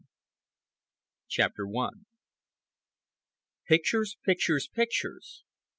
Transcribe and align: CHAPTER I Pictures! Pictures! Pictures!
CHAPTER 1.27 1.67
I 1.77 1.89
Pictures! 3.67 4.17
Pictures! 4.25 4.67
Pictures! 4.67 5.43